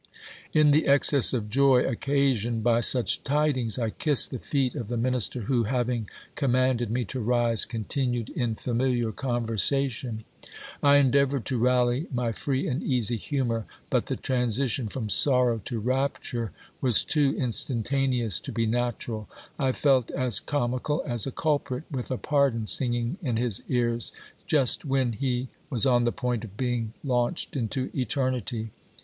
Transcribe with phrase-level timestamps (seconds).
[0.51, 4.95] In the excess of joy occasioned by such tidings, I kissed the feet of the
[4.97, 10.23] minis ter, who, having commanded me to rise, continued in familiar conversation.
[10.81, 15.79] I endeavoured to rally my free and easy humour; but the transition from sorrow to
[15.79, 19.29] rapture was too instantaneous to be natural.
[19.59, 24.11] I felt as comical as a culprit, with a pardon singing in his ears,
[24.47, 28.71] just when he was on the point of being launch ed into eternity.